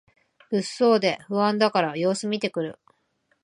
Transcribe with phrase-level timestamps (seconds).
[0.49, 2.79] 物騒で不安だから様子みてくる